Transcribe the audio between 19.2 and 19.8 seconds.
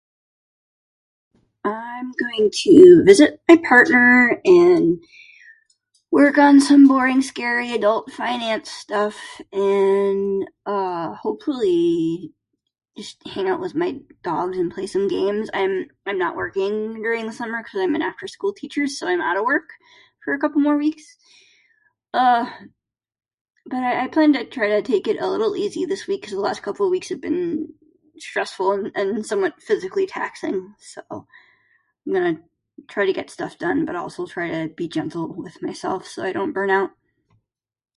outta work